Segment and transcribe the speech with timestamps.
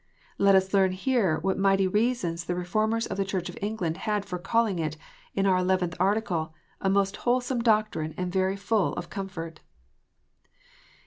[0.39, 4.25] Let us learn here what mighty reasons the Reformers of the Church of England had
[4.25, 4.97] for calling it,
[5.35, 9.59] in our Eleventh Article," a most wholesome doctrine and very full of comfort."